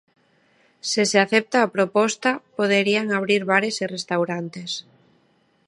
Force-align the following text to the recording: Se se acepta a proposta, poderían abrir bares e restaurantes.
Se 0.89 1.01
se 1.11 1.17
acepta 1.25 1.57
a 1.61 1.71
proposta, 1.75 2.31
poderían 2.57 3.07
abrir 3.17 3.41
bares 3.51 3.75
e 3.83 3.85
restaurantes. 3.95 4.71